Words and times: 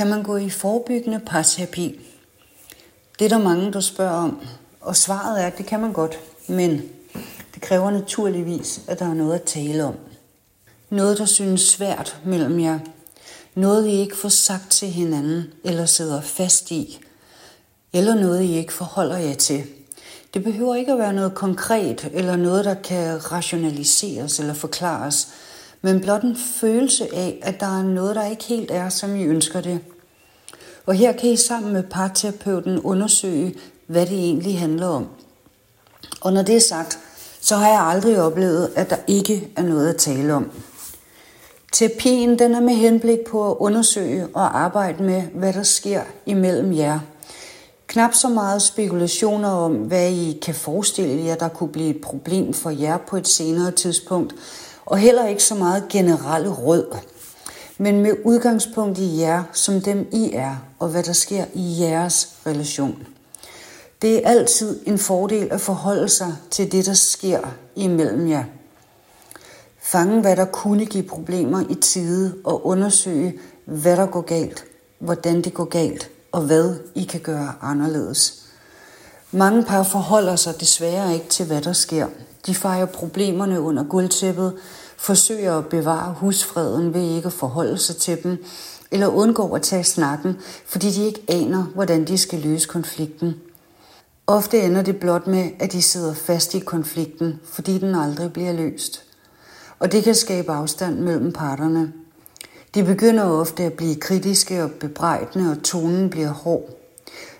Kan 0.00 0.10
man 0.10 0.22
gå 0.22 0.36
i 0.36 0.50
forebyggende 0.50 1.20
parterapi? 1.26 2.00
Det 3.18 3.24
er 3.24 3.28
der 3.28 3.38
mange, 3.38 3.72
der 3.72 3.80
spørger 3.80 4.12
om, 4.12 4.40
og 4.80 4.96
svaret 4.96 5.42
er, 5.42 5.46
at 5.46 5.58
det 5.58 5.66
kan 5.66 5.80
man 5.80 5.92
godt, 5.92 6.18
men 6.48 6.82
det 7.54 7.62
kræver 7.62 7.90
naturligvis, 7.90 8.80
at 8.86 8.98
der 8.98 9.04
er 9.04 9.14
noget 9.14 9.34
at 9.34 9.42
tale 9.42 9.84
om. 9.84 9.94
Noget, 10.90 11.18
der 11.18 11.24
synes 11.24 11.60
svært 11.60 12.20
mellem 12.24 12.60
jer. 12.60 12.78
Noget, 13.54 13.86
I 13.86 13.90
ikke 13.90 14.16
får 14.16 14.28
sagt 14.28 14.70
til 14.70 14.88
hinanden, 14.88 15.44
eller 15.64 15.86
sidder 15.86 16.20
fast 16.20 16.70
i. 16.70 17.00
Eller 17.92 18.14
noget, 18.14 18.42
I 18.42 18.56
ikke 18.56 18.72
forholder 18.72 19.16
jer 19.16 19.34
til. 19.34 19.64
Det 20.34 20.44
behøver 20.44 20.74
ikke 20.74 20.92
at 20.92 20.98
være 20.98 21.12
noget 21.12 21.34
konkret, 21.34 22.10
eller 22.12 22.36
noget, 22.36 22.64
der 22.64 22.74
kan 22.74 23.32
rationaliseres 23.32 24.40
eller 24.40 24.54
forklares, 24.54 25.28
men 25.82 26.00
blot 26.00 26.22
en 26.22 26.36
følelse 26.36 27.14
af, 27.14 27.38
at 27.42 27.60
der 27.60 27.78
er 27.78 27.82
noget, 27.82 28.16
der 28.16 28.26
ikke 28.26 28.44
helt 28.44 28.70
er, 28.70 28.88
som 28.88 29.16
I 29.16 29.24
ønsker 29.24 29.60
det. 29.60 29.80
Og 30.86 30.94
her 30.94 31.12
kan 31.12 31.30
I 31.30 31.36
sammen 31.36 31.72
med 31.72 31.82
parterapeuten 31.82 32.80
undersøge, 32.80 33.54
hvad 33.86 34.06
det 34.06 34.18
egentlig 34.18 34.58
handler 34.58 34.86
om. 34.86 35.06
Og 36.20 36.32
når 36.32 36.42
det 36.42 36.56
er 36.56 36.60
sagt, 36.60 36.98
så 37.40 37.56
har 37.56 37.68
jeg 37.68 37.80
aldrig 37.80 38.22
oplevet, 38.22 38.70
at 38.76 38.90
der 38.90 38.96
ikke 39.06 39.48
er 39.56 39.62
noget 39.62 39.88
at 39.88 39.96
tale 39.96 40.34
om. 40.34 40.50
Terapien 41.72 42.38
den 42.38 42.54
er 42.54 42.60
med 42.60 42.74
henblik 42.74 43.18
på 43.30 43.50
at 43.50 43.56
undersøge 43.60 44.28
og 44.34 44.60
arbejde 44.60 45.02
med, 45.02 45.22
hvad 45.22 45.52
der 45.52 45.62
sker 45.62 46.02
imellem 46.26 46.76
jer. 46.76 47.00
Knap 47.86 48.14
så 48.14 48.28
meget 48.28 48.62
spekulationer 48.62 49.48
om, 49.48 49.72
hvad 49.72 50.10
I 50.10 50.38
kan 50.42 50.54
forestille 50.54 51.24
jer, 51.24 51.34
der 51.34 51.48
kunne 51.48 51.72
blive 51.72 51.90
et 51.90 52.00
problem 52.00 52.54
for 52.54 52.70
jer 52.70 52.96
på 52.96 53.16
et 53.16 53.28
senere 53.28 53.70
tidspunkt, 53.70 54.34
og 54.90 54.98
heller 54.98 55.26
ikke 55.26 55.42
så 55.42 55.54
meget 55.54 55.88
generelle 55.88 56.48
råd, 56.48 56.96
men 57.78 58.00
med 58.00 58.12
udgangspunkt 58.24 58.98
i 58.98 59.20
jer, 59.20 59.42
som 59.52 59.80
dem 59.80 60.08
I 60.12 60.30
er, 60.32 60.56
og 60.78 60.88
hvad 60.88 61.02
der 61.02 61.12
sker 61.12 61.44
i 61.54 61.80
jeres 61.80 62.28
relation. 62.46 63.06
Det 64.02 64.16
er 64.16 64.30
altid 64.30 64.80
en 64.86 64.98
fordel 64.98 65.48
at 65.52 65.60
forholde 65.60 66.08
sig 66.08 66.34
til 66.50 66.72
det, 66.72 66.86
der 66.86 66.92
sker 66.92 67.40
imellem 67.76 68.28
jer. 68.28 68.44
Fange, 69.82 70.20
hvad 70.20 70.36
der 70.36 70.44
kunne 70.44 70.86
give 70.86 71.04
problemer 71.04 71.64
i 71.70 71.74
tide, 71.74 72.34
og 72.44 72.66
undersøge, 72.66 73.38
hvad 73.64 73.96
der 73.96 74.06
går 74.06 74.20
galt, 74.20 74.64
hvordan 74.98 75.42
det 75.42 75.54
går 75.54 75.64
galt, 75.64 76.10
og 76.32 76.42
hvad 76.42 76.74
I 76.94 77.04
kan 77.04 77.20
gøre 77.20 77.52
anderledes. 77.62 78.42
Mange 79.32 79.64
par 79.64 79.82
forholder 79.82 80.36
sig 80.36 80.60
desværre 80.60 81.14
ikke 81.14 81.28
til, 81.28 81.46
hvad 81.46 81.62
der 81.62 81.72
sker. 81.72 82.06
De 82.46 82.54
fejrer 82.54 82.86
problemerne 82.86 83.60
under 83.60 83.84
guldtæppet, 83.84 84.54
forsøger 85.00 85.58
at 85.58 85.66
bevare 85.66 86.14
husfreden 86.14 86.94
ved 86.94 87.16
ikke 87.16 87.26
at 87.26 87.32
forholde 87.32 87.78
sig 87.78 87.96
til 87.96 88.22
dem, 88.22 88.44
eller 88.90 89.06
undgår 89.06 89.56
at 89.56 89.62
tage 89.62 89.84
snakken, 89.84 90.36
fordi 90.66 90.90
de 90.90 91.04
ikke 91.04 91.22
aner, 91.28 91.62
hvordan 91.74 92.04
de 92.04 92.18
skal 92.18 92.38
løse 92.38 92.68
konflikten. 92.68 93.34
Ofte 94.26 94.60
ender 94.60 94.82
det 94.82 95.00
blot 95.00 95.26
med, 95.26 95.50
at 95.58 95.72
de 95.72 95.82
sidder 95.82 96.14
fast 96.14 96.54
i 96.54 96.58
konflikten, 96.58 97.40
fordi 97.44 97.78
den 97.78 97.94
aldrig 97.94 98.32
bliver 98.32 98.52
løst. 98.52 99.02
Og 99.78 99.92
det 99.92 100.04
kan 100.04 100.14
skabe 100.14 100.52
afstand 100.52 100.98
mellem 100.98 101.32
parterne. 101.32 101.92
De 102.74 102.84
begynder 102.84 103.24
ofte 103.24 103.62
at 103.62 103.72
blive 103.72 103.96
kritiske 103.96 104.64
og 104.64 104.70
bebrejdende, 104.70 105.50
og 105.50 105.62
tonen 105.62 106.10
bliver 106.10 106.30
hård. 106.30 106.70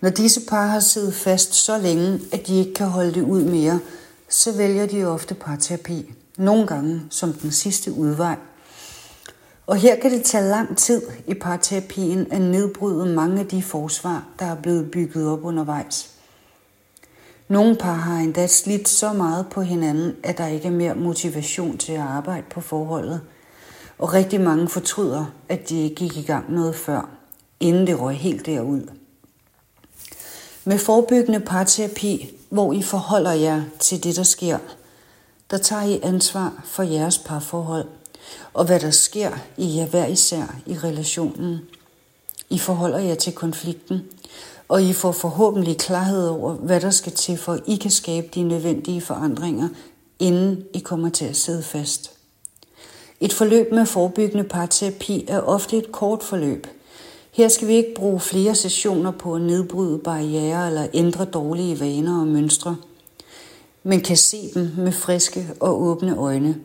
Når 0.00 0.10
disse 0.10 0.40
par 0.48 0.66
har 0.66 0.80
siddet 0.80 1.14
fast 1.14 1.54
så 1.54 1.78
længe, 1.78 2.20
at 2.32 2.46
de 2.46 2.58
ikke 2.58 2.74
kan 2.74 2.86
holde 2.86 3.14
det 3.14 3.22
ud 3.22 3.44
mere, 3.44 3.80
så 4.34 4.52
vælger 4.52 4.86
de 4.86 5.04
ofte 5.04 5.34
parterapi. 5.34 6.12
Nogle 6.36 6.66
gange 6.66 7.02
som 7.10 7.32
den 7.32 7.52
sidste 7.52 7.92
udvej. 7.92 8.36
Og 9.66 9.76
her 9.76 10.00
kan 10.00 10.10
det 10.10 10.24
tage 10.24 10.48
lang 10.48 10.78
tid 10.78 11.02
i 11.26 11.34
parterapien 11.34 12.32
at 12.32 12.40
nedbryde 12.40 13.14
mange 13.14 13.40
af 13.40 13.46
de 13.46 13.62
forsvar, 13.62 14.26
der 14.38 14.46
er 14.46 14.54
blevet 14.54 14.90
bygget 14.90 15.28
op 15.28 15.44
undervejs. 15.44 16.10
Nogle 17.48 17.76
par 17.76 17.92
har 17.94 18.18
endda 18.18 18.46
slidt 18.46 18.88
så 18.88 19.12
meget 19.12 19.46
på 19.50 19.62
hinanden, 19.62 20.16
at 20.22 20.38
der 20.38 20.46
ikke 20.46 20.66
er 20.66 20.72
mere 20.72 20.94
motivation 20.94 21.78
til 21.78 21.92
at 21.92 22.00
arbejde 22.00 22.46
på 22.50 22.60
forholdet. 22.60 23.20
Og 23.98 24.14
rigtig 24.14 24.40
mange 24.40 24.68
fortryder, 24.68 25.24
at 25.48 25.68
de 25.68 25.82
ikke 25.82 25.94
gik 25.94 26.16
i 26.16 26.22
gang 26.22 26.52
noget 26.52 26.74
før, 26.74 27.08
inden 27.60 27.86
det 27.86 28.00
røg 28.00 28.16
helt 28.16 28.46
derud. 28.46 28.88
Med 30.64 30.78
forebyggende 30.78 31.40
parterapi, 31.40 32.36
hvor 32.52 32.72
I 32.72 32.82
forholder 32.82 33.32
jer 33.32 33.62
til 33.78 34.04
det, 34.04 34.16
der 34.16 34.22
sker, 34.22 34.58
der 35.50 35.58
tager 35.58 35.82
I 35.82 36.00
ansvar 36.02 36.62
for 36.64 36.82
jeres 36.82 37.18
parforhold, 37.18 37.88
og 38.54 38.64
hvad 38.64 38.80
der 38.80 38.90
sker 38.90 39.30
i 39.56 39.76
jer 39.76 39.86
hver 39.86 40.06
især 40.06 40.56
i 40.66 40.78
relationen. 40.78 41.60
I 42.50 42.58
forholder 42.58 42.98
jer 42.98 43.14
til 43.14 43.32
konflikten, 43.32 44.00
og 44.68 44.82
I 44.82 44.92
får 44.92 45.12
forhåbentlig 45.12 45.78
klarhed 45.78 46.28
over, 46.28 46.54
hvad 46.54 46.80
der 46.80 46.90
skal 46.90 47.12
til, 47.12 47.38
for 47.38 47.58
I 47.66 47.76
kan 47.76 47.90
skabe 47.90 48.28
de 48.34 48.42
nødvendige 48.42 49.00
forandringer, 49.00 49.68
inden 50.18 50.64
I 50.74 50.78
kommer 50.78 51.08
til 51.08 51.24
at 51.24 51.36
sidde 51.36 51.62
fast. 51.62 52.12
Et 53.20 53.32
forløb 53.32 53.72
med 53.72 53.86
forebyggende 53.86 54.44
parterapi 54.44 55.24
er 55.28 55.40
ofte 55.40 55.76
et 55.76 55.92
kort 55.92 56.22
forløb. 56.22 56.66
Her 57.32 57.48
skal 57.48 57.68
vi 57.68 57.72
ikke 57.72 57.94
bruge 57.94 58.20
flere 58.20 58.54
sessioner 58.54 59.10
på 59.10 59.34
at 59.34 59.42
nedbryde 59.42 59.98
barriere 59.98 60.66
eller 60.66 60.86
ændre 60.94 61.24
dårlige 61.24 61.80
vaner 61.80 62.20
og 62.20 62.26
mønstre, 62.26 62.76
men 63.82 64.00
kan 64.00 64.16
se 64.16 64.50
dem 64.54 64.70
med 64.76 64.92
friske 64.92 65.48
og 65.60 65.82
åbne 65.82 66.16
øjne. 66.16 66.56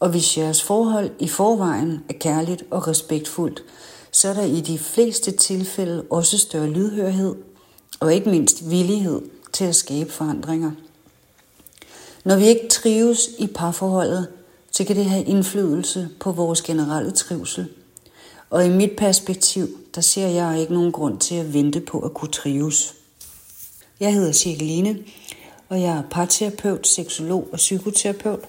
Og 0.00 0.10
hvis 0.10 0.38
jeres 0.38 0.62
forhold 0.62 1.10
i 1.18 1.28
forvejen 1.28 2.04
er 2.08 2.12
kærligt 2.12 2.64
og 2.70 2.88
respektfuldt, 2.88 3.64
så 4.12 4.28
er 4.28 4.34
der 4.34 4.44
i 4.44 4.60
de 4.60 4.78
fleste 4.78 5.30
tilfælde 5.30 6.04
også 6.10 6.38
større 6.38 6.70
lydhørhed 6.70 7.34
og 8.00 8.14
ikke 8.14 8.30
mindst 8.30 8.70
villighed 8.70 9.22
til 9.52 9.64
at 9.64 9.74
skabe 9.76 10.12
forandringer. 10.12 10.70
Når 12.24 12.36
vi 12.36 12.46
ikke 12.46 12.68
trives 12.68 13.28
i 13.38 13.46
parforholdet, 13.46 14.28
så 14.70 14.84
kan 14.84 14.96
det 14.96 15.04
have 15.04 15.24
indflydelse 15.24 16.08
på 16.20 16.32
vores 16.32 16.62
generelle 16.62 17.10
trivsel. 17.10 17.68
Og 18.50 18.66
i 18.66 18.68
mit 18.68 18.96
perspektiv, 18.96 19.68
der 19.94 20.00
ser 20.00 20.26
jeg 20.26 20.60
ikke 20.60 20.74
nogen 20.74 20.92
grund 20.92 21.18
til 21.18 21.34
at 21.34 21.54
vente 21.54 21.80
på 21.80 22.00
at 22.00 22.14
kunne 22.14 22.30
trives. 22.30 22.94
Jeg 24.00 24.14
hedder 24.14 24.32
Cirkeline, 24.32 24.98
og 25.68 25.80
jeg 25.80 25.96
er 25.96 26.02
parterapeut, 26.10 26.86
seksolog 26.86 27.48
og 27.52 27.56
psykoterapeut. 27.56 28.40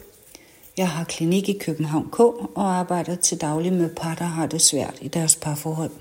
Jeg 0.77 0.89
har 0.89 1.03
klinik 1.03 1.49
i 1.49 1.57
København 1.57 2.09
K 2.11 2.19
og 2.19 2.75
arbejder 2.75 3.15
til 3.15 3.41
daglig 3.41 3.73
med 3.73 3.89
par, 3.95 4.15
der 4.15 4.25
har 4.25 4.45
det 4.45 4.61
svært 4.61 4.97
i 5.01 5.07
deres 5.07 5.35
parforhold. 5.35 5.91